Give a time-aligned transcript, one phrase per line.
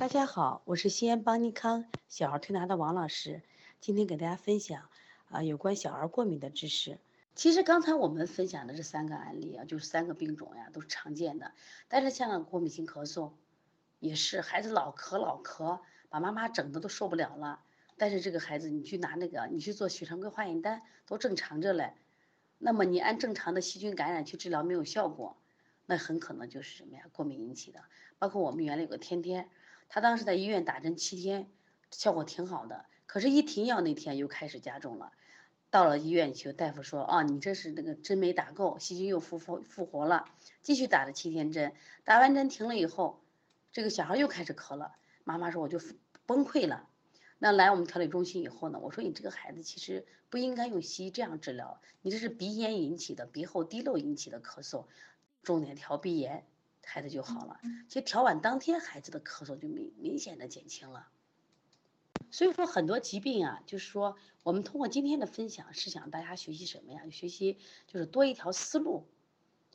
[0.00, 3.42] 大家好，我是西安邦尼康小儿推拿的王老师，
[3.80, 4.88] 今天给大家分享
[5.28, 6.98] 啊有关小儿过敏的知识。
[7.34, 11.52] 其实刚才我们分享的这三个案例啊，就是三个病种呀，都是常见的。
[11.86, 13.32] 但是像过敏性咳嗽，
[13.98, 17.60] 也是孩子老咳老咳，把妈妈整的都受不了了。
[17.98, 21.92] 但是这个孩子，你去拿那个，你去做血常规化验单，都正常着嘞。
[22.56, 25.36] 那么你按正常的细菌感染去治疗没有效果，
[25.84, 27.02] 那很可能就是什么呀？
[27.12, 27.82] 过敏引起的。
[28.18, 29.50] 包括我们原来有个天天。
[29.92, 31.50] 他当时在医院打针七天，
[31.90, 32.86] 效果挺好的。
[33.06, 35.10] 可是，一停药那天又开始加重了。
[35.68, 40.26] 到了医院去，大夫说：“啊，你这是那个针没打够，细菌又复复复活了。”
[40.62, 43.20] 继续打了七天针，打完针停了以后，
[43.72, 44.94] 这个小孩又开始咳了。
[45.24, 45.80] 妈妈说：“我就
[46.24, 46.88] 崩溃了。”
[47.42, 54.84] 那来我们调理中心以后呢，我说：“你这个孩子其实不应该用西医这样治疗，你这是鼻炎引起的，鼻后滴漏引起的咳嗽，
[55.42, 56.44] 重点调鼻炎。”
[56.92, 61.06] 孩子就好了，其实调完当天，孩子的咳嗽就明明显的减轻了。
[62.32, 67.02] 所以说很多疾病啊，就是说我们通过今天的分享，是想大家学习什么呀？
[67.12, 69.06] 学习就是多一条思路，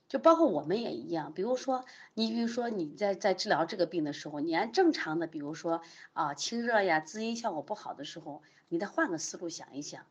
[0.10, 1.34] 就包括我们也一样。
[1.34, 10.06] 比如说，你比如说你在在治疗这个病的时候，你按正常的，比如说啊清热呀、滋阴效果不好的时候，你再换个思路想一想，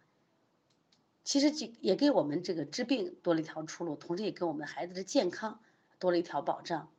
[1.22, 5.60] 其实就也给我们这个治病多了一条出路，同时也给我们孩子的健康
[5.98, 6.90] 多了一条保障。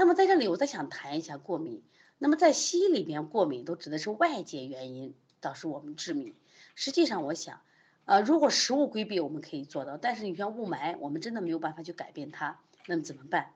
[0.00, 1.82] 那么在这里，我再想谈一下过敏。
[2.16, 6.34] 那么在西医里边，过敏都指的是外界原因导致我们致敏。
[6.74, 7.60] 实际上，我想，
[8.06, 9.98] 呃，如果食物规避，我们可以做到。
[9.98, 12.58] 但是你像雾霾，我们真的没有办法去改变它。
[12.86, 13.52] 那么怎么办？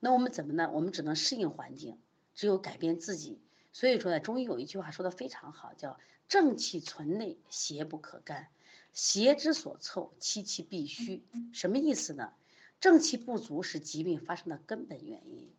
[0.00, 0.70] 那我们怎么呢？
[0.70, 1.98] 我们只能适应环境，
[2.34, 3.40] 只有改变自己。
[3.72, 8.48] 所以说呢，中医有一句话说的非常好，叫“正气存内，邪不可干；
[8.92, 11.24] 邪之所凑，其气必虚”。
[11.54, 12.34] 什么意思呢？
[12.80, 15.50] 正气不足是疾病发生的根本原因。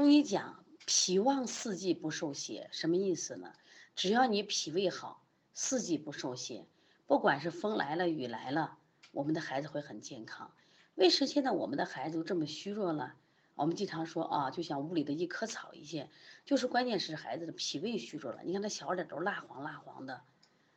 [0.00, 3.52] 中医讲脾旺四季不受邪，什么意思呢？
[3.94, 6.66] 只要你脾胃好，四季不受邪，
[7.06, 8.78] 不管是风来了雨来了，
[9.12, 10.54] 我们的孩子会很健康。
[10.94, 13.12] 为什么现在我们的孩子都这么虚弱呢？
[13.56, 16.08] 我们经常说啊，就像屋里的一棵草一样，
[16.46, 18.40] 就是关键是孩子的脾胃虚弱了。
[18.42, 20.22] 你看他小脸都蜡黄蜡黄的，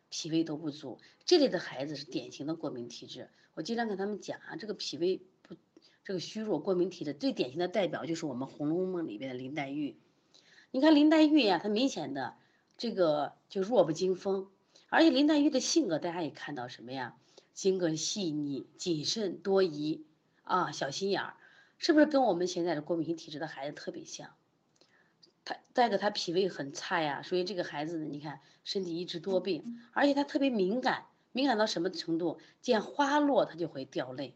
[0.09, 3.29] 脾胃都不足，这类的孩子是典型的过敏体质。
[3.53, 5.21] 我经常跟他们讲啊，这个脾胃。
[6.05, 9.97] 这个虚弱过敏体质最典型的代表就是我们《红楼梦》里边的林黛玉。
[10.71, 12.35] 你看林黛玉呀，她明显的
[12.77, 14.49] 这个就弱不禁风，
[14.89, 17.15] 而且林黛玉的性格大家也看到什么呀？
[17.53, 20.03] 性格细腻、谨慎、多疑
[20.43, 21.35] 啊，小心眼儿，
[21.77, 24.31] 是不是跟我们现在的过敏性体质的孩子特别像？
[25.45, 32.39] 他再一个，他脾胃很差呀，所以这个孩子呢，你看身体一直多病，而且他特别敏感，敏感到什么程度？
[32.61, 34.35] 见花落他就会掉泪。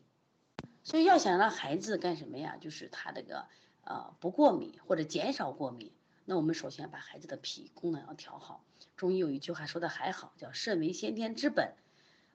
[0.87, 2.55] 所以要想让孩子干什么呀？
[2.61, 3.45] 就是他这个
[3.83, 5.91] 呃不过敏或者减少过敏，
[6.23, 8.63] 那我们首先把孩子的脾功能要调好。
[8.95, 11.73] 中医有一句话说的还好，叫肾为先天之本，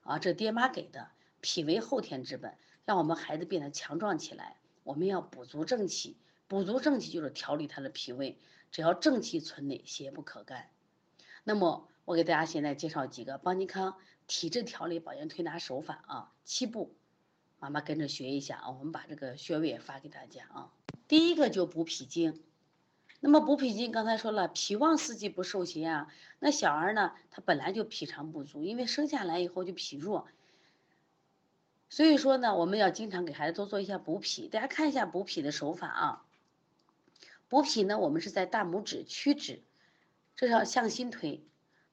[0.03, 1.09] 啊，这爹妈给的，
[1.41, 2.55] 脾为后天之本，
[2.85, 4.57] 让我们孩子变得强壮起来。
[4.83, 6.15] 我们要补足正气，
[6.47, 8.37] 补足正气就是调理他的脾胃。
[8.69, 10.69] 只要正气存内，邪不可干。
[11.43, 13.97] 那么我给大家现在介绍几个邦尼康
[14.27, 16.95] 体质调理保健推拿手法啊，七步。
[17.63, 20.69] 妈妈跟着学一下啊，我们把这个穴位也发给大家啊。
[21.07, 22.43] 第一个就补脾经，
[23.21, 26.13] 那么补脾经刚才说了，脾旺四季不受邪啊。
[26.39, 30.27] 那小儿呢，他本来就脾肠不足，因为生下来以后就脾弱，
[31.87, 34.49] 所以说呢，我们要经常给孩子多做一下补脾。
[34.49, 36.25] 大家看一下补脾的手法啊。
[37.47, 39.61] 补脾呢，我们是在大拇指屈指，
[40.35, 41.41] 这是要向心推。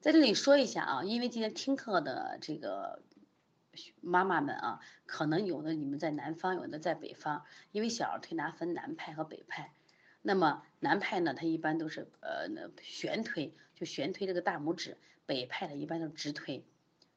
[0.01, 3.01] 在这里说一下啊，因为今天听课的这个。
[4.01, 9.73] 妈妈们啊，可能有的你们在南方，有的在北方，因为小儿推拿分南派和北派。
[10.21, 16.63] 那么南派呢，它一般都是呃那旋推，就旋推这个大拇指；北派的一般都是直推，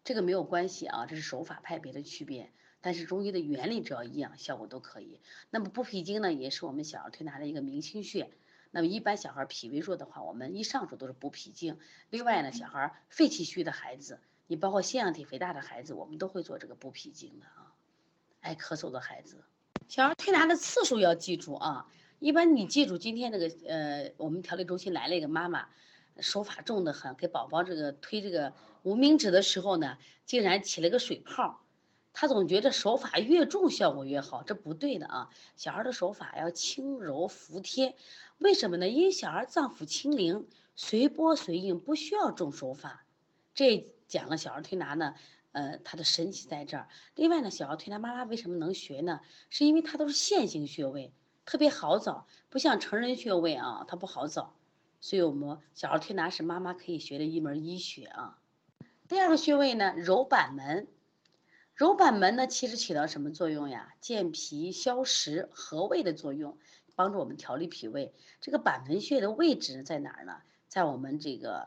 [0.04, 2.50] 这个没有关系啊，这是手法派别的区别。
[2.80, 5.20] 但是中医的原理只要一样，效果都可以。
[5.50, 8.30] 那么补脾经呢，也是我们小儿推拿的一个明星穴。
[8.70, 11.78] 那么一般小孩脾胃弱的话，我们一上手都是补脾经。
[12.10, 14.18] 另外呢，小孩肺气虚的孩子。
[14.46, 17.72] 你包括腺样体肥大的孩子，我们都会做这个补脾经的啊。
[18.40, 19.42] 爱咳嗽的孩子，
[19.88, 21.86] 小儿推拿的次数要记住啊。
[22.18, 25.68] 一般你记住今天这个呃，我们调理中心来了一个妈妈，
[26.20, 28.52] 手法重得很，给宝宝这个推这个
[28.82, 29.96] 无名指的时候呢，
[30.26, 31.62] 竟然起了个水泡。
[32.12, 35.30] 他总觉得手法越重效果越好，这不对的啊。
[35.56, 37.96] 小孩的手法要轻柔服帖，
[38.36, 38.88] 为什么呢？
[38.88, 40.46] 因为小孩脏腑清灵，
[40.76, 43.06] 随波随应，不需要重手法。
[43.54, 43.90] 这。
[44.14, 45.16] 讲了小儿推拿呢，
[45.50, 46.86] 呃，它的神奇在这儿。
[47.16, 49.20] 另外呢，小儿推拿妈妈为什么能学呢？
[49.50, 51.12] 是因为它都是线性穴位，
[51.44, 54.54] 特别好找，不像成人穴位啊，它不好找。
[55.00, 58.38] 所以我们小儿推拿是妈妈可以学的一门医学啊。
[59.08, 60.86] 第二个穴位呢，揉板门。
[61.74, 63.96] 揉板门呢，其实起到什么作用呀？
[64.00, 66.56] 健脾消食和胃的作用，
[66.94, 68.14] 帮助我们调理脾胃。
[68.40, 70.36] 这个板门穴的位置在哪儿呢？
[70.68, 71.66] 在我们这个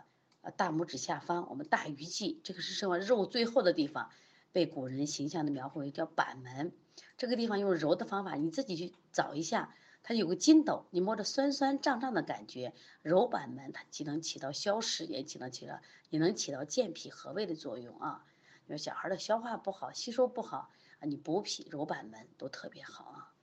[0.52, 4.10] 大拇指下方，我们大鱼际，这个是什么肉最后的地方，
[4.52, 6.72] 被古人形象的描绘为叫板门。
[7.18, 9.76] 这个地方用揉的方法，你自己去找一下。
[10.04, 18.24] 它有个筋斗，你摸着酸酸胀胀的感觉，揉板门，它既能起到消食，也起能起到，也能起到健脾和胃的作用啊。
[18.68, 20.70] 因为小孩的消化不好，吸收不好
[21.00, 23.34] 啊，你补脾揉板门都特别好啊。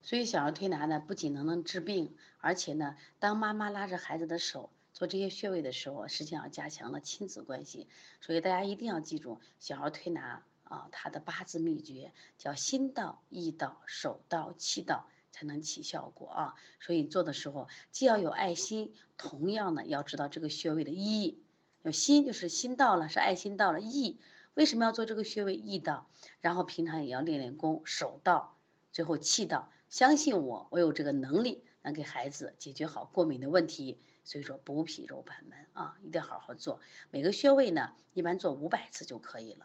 [0.00, 7.86] 所以小儿推拿呢，不仅能能治病，而且呢，当妈妈拉着孩子的手做这些穴位的时候，实际上加强了亲子关系。
[8.20, 15.06] 所以大家一定要记住，小儿推拿啊，它的八字秘诀叫心到、意到、手到、气到。
[15.30, 16.54] 才能起效果啊！
[16.80, 21.44] 所以做的时候既要有爱心，同样呢要知道这个穴位的意义。
[21.82, 23.78] 有心就是心到了，是爱心到了。
[23.80, 24.18] 意
[24.54, 25.54] 为什么要做这个穴位？
[25.54, 26.10] 意到，
[26.40, 28.56] 然后平常也要练练功，手到，
[28.90, 29.70] 最后气到。
[29.88, 34.00] 相信我，我有这个能力，能给孩子解决好过敏的问题。
[34.28, 36.82] 所以说补脾揉板门啊，一定要好好做。
[37.10, 39.64] 每个穴位呢，一般做五百次就可以了。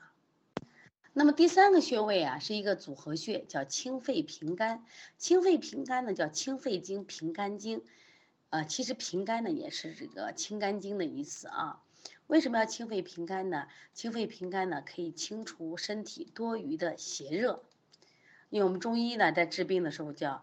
[1.12, 4.86] 那么第三个穴位啊，是一个组合穴，叫清肺平肝。
[5.18, 7.84] 清肺平肝呢，叫清肺经、平肝经。
[8.52, 11.84] 呃，其实平肝呢，也是这个清肝经的意思啊。
[12.28, 13.68] 为什么要清肺平肝呢？
[13.94, 17.66] 清肺平肝呢，可以清除身体多余的邪热。
[18.50, 20.42] 因为我们中医呢，在治病的时候叫。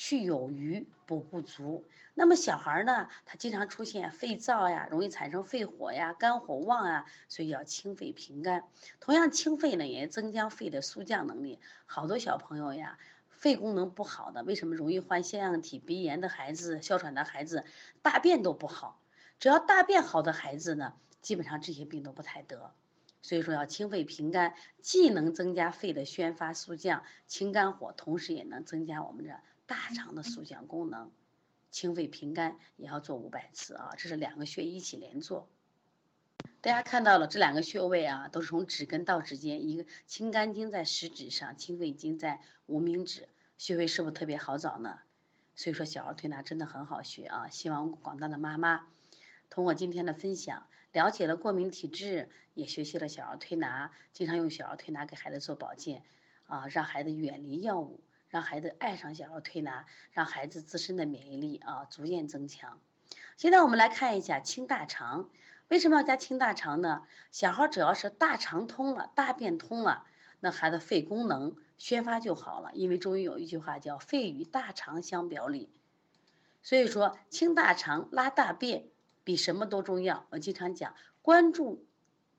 [0.00, 1.84] 去有余补不足，
[2.14, 8.62] 那么小孩呢，他经常出现肺燥呀，容易产生肺火呀，肝火旺啊，所以要清肺平肝。
[9.00, 11.58] 同样清肺呢，也增加肺的肃降能力。
[11.84, 12.96] 好多小朋友呀，
[13.28, 17.64] 肺功能不好的，为什么容易患腺样体鼻炎的孩子、哮喘的孩子，
[18.00, 19.00] 大便都不好？
[19.40, 22.72] 只要大便好的孩子呢，基本上这些病都不太得。
[23.20, 29.40] 所以说要清肺平肝，既能增加肺的宣发肃降、清肝火，同时也能增加我们的。
[29.68, 31.12] 大肠的速降功能，
[31.70, 33.90] 清肺平肝也要做五百次啊！
[33.98, 35.46] 这是两个穴一起连做。
[36.62, 43.28] 大家看到了这两个穴位啊，都是从指根到指尖，一个清肝经在食指上，清肺经在无名指，
[43.58, 45.00] 穴位是不是特别好找呢？
[45.54, 47.48] 所以说小儿推拿真的很好学啊！
[47.50, 48.86] 希望广大的妈妈
[49.50, 56.04] 通过今天的分享，了解了过敏体质，也学习了小儿推拿，经常用小儿推拿给孩子做保健
[56.46, 58.00] 啊，让孩子远离药物。
[58.28, 62.78] 让孩子爱上小儿推拿，让孩子自身的免疫力啊逐渐增强。
[63.36, 65.30] 现在我们来看一下清大肠，
[65.68, 67.04] 为什么要加清大肠呢？
[67.30, 70.04] 小孩只要是大肠通了，大便通了，
[70.40, 72.70] 那孩子肺功能宣发就好了。
[72.74, 75.70] 因为中医有一句话叫“肺与大肠相表里”，
[76.62, 78.88] 所以说清大肠拉大便
[79.24, 80.26] 比什么都重要。
[80.30, 81.86] 我经常讲，关注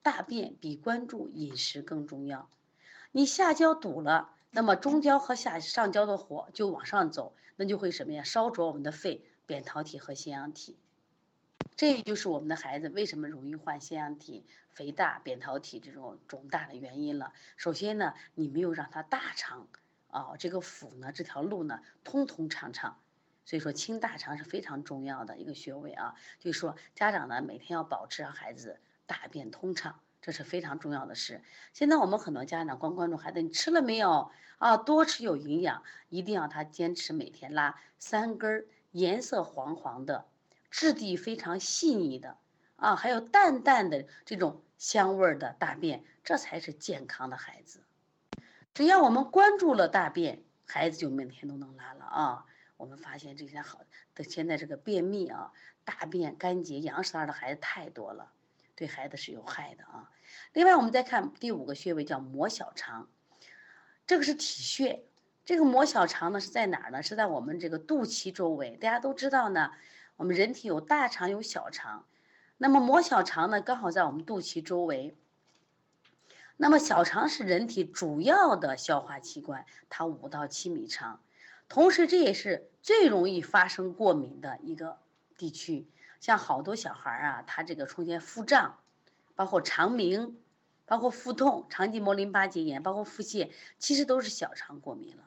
[0.01, 2.49] 大便比关注饮食更重要。
[3.11, 4.35] 你下焦堵了。
[4.51, 8.23] 那么中焦和下上焦的火就往上走，那就会什么呀？
[8.23, 10.77] 烧灼我们的肺、扁桃体和腺样体。
[11.75, 17.31] 这就是我们的孩子为什么容易患腺样体肥大、扁桃体这种肿大的原因了。
[17.57, 19.67] 首先呢，你没有让他大肠
[20.09, 22.99] 啊，这个腑呢，这条路呢通通畅畅。
[23.45, 26.15] 所以说清大肠是非常重要的一个穴位啊。
[26.39, 29.99] 就是说家长呢每天要保持让孩子大便通畅。
[30.21, 31.41] 这是非常重要的事。
[31.73, 34.77] 现在我们很多家长光关注孩子你吃了没有啊？
[34.77, 40.25] 多吃有营养，一定要他坚持每天拉三根儿颜色黄黄的、
[40.69, 42.37] 质地非常细腻的
[42.75, 47.81] 啊，还有淡淡的这种香味儿的大便，这才是健康的孩子。
[48.73, 52.45] 只要我们关注了大便，孩子就每天都能拉了啊。
[52.77, 53.81] 我们发现这些好
[54.15, 55.51] 的，现在这个便秘啊、
[55.83, 58.31] 大便干结、羊屎蛋的孩子太多了。
[58.79, 60.09] 对孩子是有害的啊。
[60.53, 63.09] 另外，我们再看第五个穴位叫摩小肠，
[64.07, 65.03] 这个是体穴。
[65.43, 67.03] 这个摩小肠呢是在哪儿呢？
[67.03, 68.77] 是在我们这个肚脐周围。
[68.77, 69.71] 大家都知道呢，
[70.15, 72.05] 我们人体有大肠有小肠，
[72.57, 75.17] 那么摩小肠呢刚好在我们肚脐周围。
[76.55, 81.21] 那么小肠是人体主要的消化器官，它五到七米长，
[81.67, 84.99] 同时这也是最容易发生过敏的一个
[85.37, 85.85] 地区。
[86.19, 88.79] 像好多小孩啊，他这个出现腹胀，
[89.35, 90.41] 包括肠鸣，
[90.85, 95.23] 包括腹痛、肠系膜淋巴结炎，包括腹泻，其实都是小肠过敏了。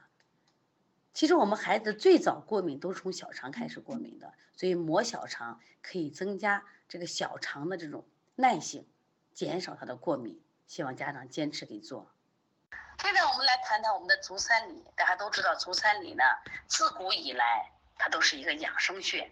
[1.15, 8.87] 其实我们孩子最早过敏都是从小肠开始过敏的，所以磨小肠可以增加这个小肠的这种耐性，
[9.35, 10.41] 减少它的过敏。
[10.69, 12.11] 希望家长坚持给做。
[13.03, 16.25] 现在我们来谈谈我们的足三里，大家都知道足三里呢，
[16.67, 19.31] 自古以来它都是一个养生穴。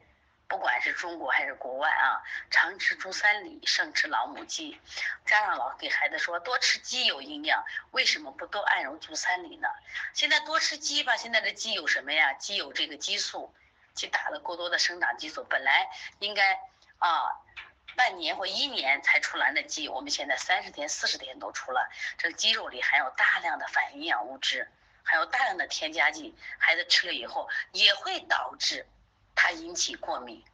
[0.51, 4.81] 不管是中国还是国外啊，常吃猪三里，胜吃老母鸡。
[5.25, 9.69] 家长老给孩子说多吃鸡有营养，为什么不多按揉猪三里呢？
[10.13, 12.33] 现在多吃鸡吧，现在的鸡有什么呀？
[12.33, 13.55] 鸡有这个激素，
[13.95, 15.89] 鸡打了过多的生长激素，本来
[16.19, 16.59] 应该
[16.99, 17.31] 啊
[17.95, 21.89] 半年或一年才出栏的鸡，我们现在三十天、四十天都出了。
[22.19, 24.69] 这个鸡肉里含有大量的反营养物质，
[25.05, 28.85] 还有大量的添加剂，孩子吃了以后也会导致。
[29.43, 30.45] 它引起过敏，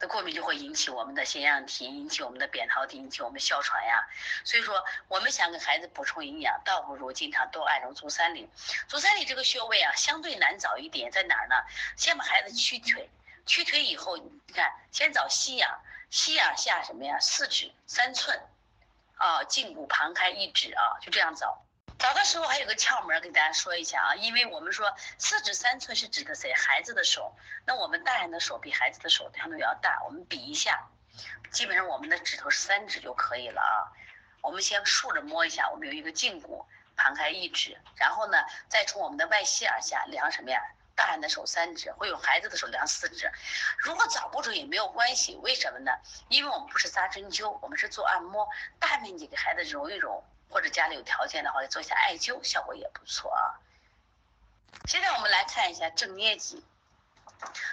[0.00, 4.08] 那过敏就会引起我们的腺样体，引起我们的扁桃体，引起我们哮喘呀。
[4.44, 8.48] 所以说，我们想给孩子补充营养，倒不如经常多按揉足三里。
[8.86, 11.54] 足三里这个穴位啊，相对难找一点，在哪儿呢？
[11.98, 13.10] 先把孩子屈腿，
[13.44, 17.20] 屈腿以后，你看，先找膝仰，膝仰下什么呀？
[17.20, 18.40] 四指三寸，
[19.18, 21.62] 啊，胫骨旁开一指啊，就这样找。
[21.98, 26.54] 找的时候还有个窍门，跟大家说一下啊，因为我们说四指三寸是指的谁？
[26.54, 27.34] 孩子的手。
[27.66, 30.88] 那我们大人的手比孩子的手相对要大，我们比一下，
[31.50, 33.90] 基本上我们的指头是三指就可以了啊。
[34.40, 36.64] 我们先竖着摸一下，我们有一个胫骨
[36.96, 38.38] 旁开一指，然后呢，
[38.68, 40.60] 再从我们的外膝耳下量什么呀？
[40.94, 43.30] 大人的手三指，会有孩子的手量四指。
[43.76, 45.90] 如果找不准也没有关系，为什么呢？
[46.28, 50.24] 因为我们不是扎针灸，我们是做按摩，大面积给孩子揉一揉。
[50.48, 53.60] 或者家里有条件的话，做一下艾灸，效果也不错啊。
[54.86, 56.64] 现在我们来看一下正捏脊，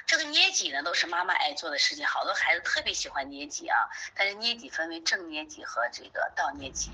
[0.05, 3.89] 这个捏脊呢都是妈妈爱做的事情，好多孩子特别喜欢捏脊啊。
[4.13, 6.91] 但是捏脊分为正捏脊和这个倒捏脊。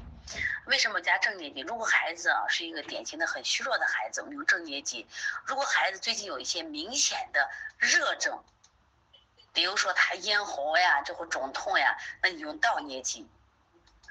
[0.66, 1.62] 为什么加正捏脊？
[1.62, 5.06] 如果孩子啊是一个典型的很虚弱的孩子，我们用正捏脊；
[5.46, 8.44] 如果孩子最近有一些明显的热症，
[9.54, 13.28] 比如说他咽喉呀，这会肿痛呀，那你用倒捏脊。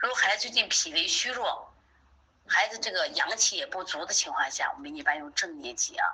[0.01, 1.71] 如果孩子最近脾胃虚弱，
[2.47, 6.07] 孩子这个阳气也不足的情况下，我们一般用正捏脊啊。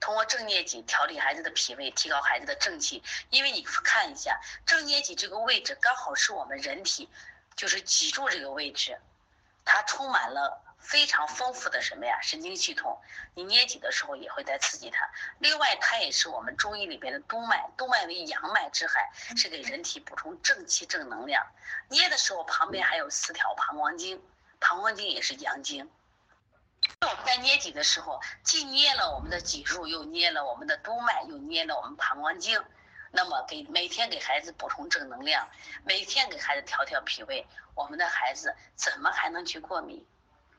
[0.00, 3.02] 通过正捏脊调理孩子的脾胃，提高孩子的正气。
[3.28, 7.06] 因为你看一下正捏脊这个位置，刚好是我们人体
[7.54, 8.98] 就是脊柱这个位置，
[9.62, 10.62] 它充满了。
[10.86, 12.20] 非常丰富的什么呀？
[12.22, 12.96] 神经系统，
[13.34, 15.10] 你捏脊的时候也会在刺激它。
[15.40, 21.44] 另外，它也是我们中医里边的督脉，督脉为阳脉之海，是给人体补充正气、正能量。
[21.88, 24.22] 捏的时候旁边还有四条膀胱经，
[24.60, 25.90] 膀胱经也是阳经。
[27.00, 32.64] 我们在捏脊的时候，既捏了我们的脊柱，又捏了我们的督脉，又捏了我们膀胱经。
[33.10, 35.48] 那么给每天给孩子补充正能量，
[35.84, 40.06] 每天给孩子调调脾胃，我们的孩子怎么还能去过敏？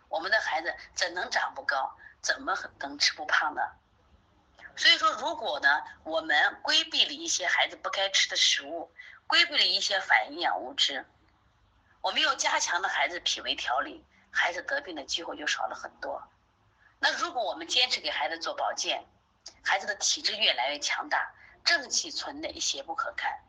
[0.10, 3.62] 我们的孩子怎能长不高，怎么能吃不胖呢？
[4.76, 8.92] 所以说，如果呢，我们规避了一些孩子不该吃的食物，
[9.26, 11.04] 规避了一些反营养物质，
[12.02, 16.22] 我们又加强了孩子脾胃调理，孩子得病的机会就少了很多。
[17.00, 19.04] 那如果我们坚持给孩子做保健，
[19.64, 21.34] 孩子的体质越来越强大，
[21.66, 23.40] 正气存内，邪不可干，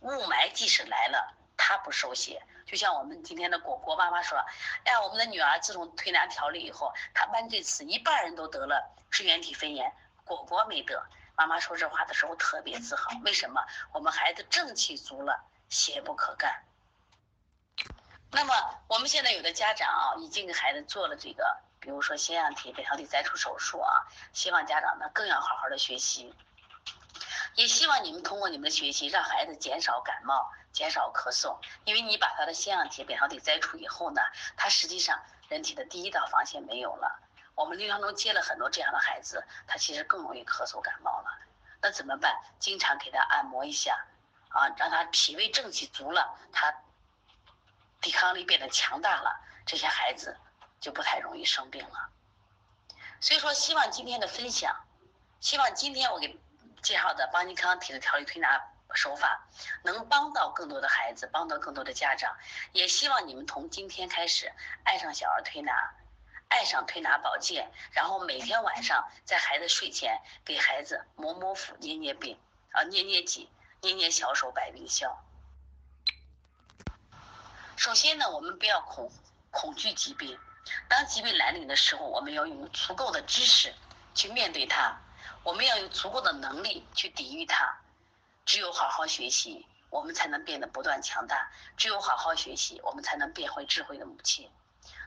[0.00, 2.42] 雾霾即使来了，他不受邪。
[2.66, 4.38] 就像我们今天的果果妈妈说
[4.84, 9.92] ：“哎呀，我们的女儿自从推拿调理以后，她班这次一半人都得了支原体肺炎，
[10.24, 11.02] 果果没得。”
[11.36, 13.10] 妈妈说这话的时候特别自豪。
[13.24, 13.60] 为什么？
[13.92, 16.62] 我们孩子正气足了，邪不可干。
[18.30, 18.54] 那么
[18.88, 26.32] 我们现在有的家长啊，已经给孩子做了这个，比如说腺样体、扁桃体摘除手术啊，希望家长呢更要好好的学习。
[27.56, 31.56] 也希望你们通过你们的学习，让孩子减少感冒，减少咳嗽。
[31.84, 34.20] 因为你把他的腺样体、扁桃体摘除以后呢，
[34.56, 37.20] 他实际上人体的第一道防线没有了。
[37.54, 41.30] 我们临床中接了很多这样的孩子，他其实更容易咳嗽感冒了。
[41.80, 42.36] 那怎么办？
[42.58, 44.04] 经常给他按摩一下，
[44.48, 46.74] 啊，让他脾胃正气足了，他
[48.00, 50.36] 抵抗力变得强大了，这些孩子
[50.80, 52.10] 就不太容易生病了。
[53.20, 54.74] 所以说，希望今天的分享，
[55.38, 56.36] 希望今天我给。
[56.84, 58.62] 介绍的邦尼康体的调理推拿
[58.94, 59.48] 手法，
[59.82, 62.36] 能帮到更多的孩子，帮到更多的家长。
[62.72, 64.52] 也希望你们从今天开始
[64.84, 65.72] 爱上小儿推拿，
[66.48, 72.38] 爱上推拿保健，然后每天晚上在孩子睡前给孩子摸摸腹、捏捏背，
[72.72, 73.48] 啊，捏捏脊、
[73.80, 75.18] 捏捏小手，百病消。
[77.76, 79.10] 首先呢，我们不要恐
[79.50, 80.38] 恐惧疾病，
[80.88, 83.74] 当疾病来临的时候，我们要用足够的知识
[84.14, 85.00] 去面对它。
[85.44, 87.78] 我们要有足够的能力去抵御它，
[88.46, 91.36] 只有好好学习，我们才能变得不断强大；
[91.76, 94.50] 只有好好学习，我们才能变回智慧的母亲。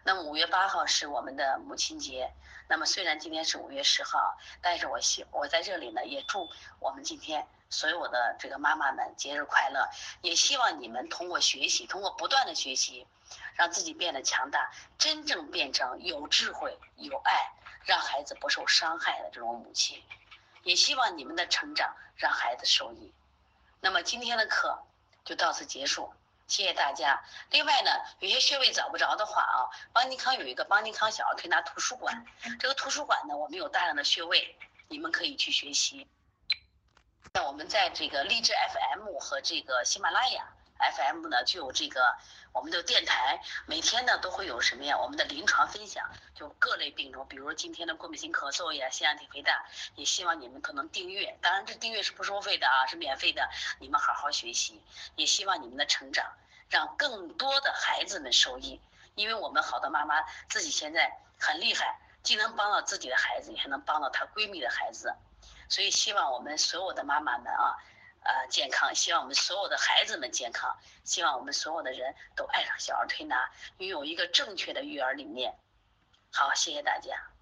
[0.03, 2.31] 那么五月八号是我们的母亲节，
[2.69, 6.47] 那么虽然今天是五月十号，但是我希我在这里呢，也祝
[6.79, 9.89] 我们今天所有的这个妈妈们节日快乐，
[10.21, 13.07] 也希望你们通过学习，通过不断的学习，
[13.55, 17.51] 让自己变得强大，真正变成有智慧、有爱，
[17.85, 19.99] 让孩子不受伤害的这种母亲。
[20.67, 23.13] 也希望你们的成长让孩子受益。
[23.79, 24.83] 那么今天的课
[25.23, 26.13] 就到此结束，
[26.45, 27.23] 谢谢大家。
[27.51, 32.25] 另外呢，有些穴位找不着的话啊，邦尼康有一个邦尼康小儿推拿图书馆，
[32.59, 34.57] 这个图书馆呢，我们有大量的穴位，
[34.89, 36.05] 你们可以去学习。
[37.31, 40.45] 那我们在这个励志 FM 和这个喜马拉雅。
[40.79, 42.15] FM 呢就有这个
[42.51, 44.97] 我们的电台，每天呢都会有什么呀？
[44.97, 49.65] 我们的临床分享，就各类病种，比如今天的过敏性咳嗽呀、腺样体肥大，
[49.95, 51.37] 也希望你们可能订阅。
[51.41, 53.47] 当然这订阅是不收费的啊，是免费的。
[53.79, 54.81] 你们好好学习，
[55.15, 56.25] 也希望你们的成长，
[56.69, 58.79] 让更多的孩子们受益。
[59.15, 65.15] 因为我们好多妈妈自己现在很厉害，既能帮到自己的孩子，也还能帮到她闺蜜的孩子，
[65.69, 67.77] 所以希望我们所有的妈妈们啊。
[68.23, 75.57] 呃，健康，希望我们所有的孩子们健康，希望我们所有的人都爱上小儿推拿，拥有一个正确的育儿理念。
[76.31, 77.36] 好，谢谢大家。